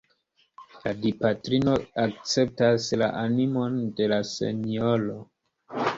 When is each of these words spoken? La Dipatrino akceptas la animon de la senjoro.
La 0.85 0.93
Dipatrino 1.01 1.75
akceptas 2.05 2.89
la 3.03 3.11
animon 3.27 3.77
de 4.01 4.09
la 4.15 4.19
senjoro. 4.35 5.21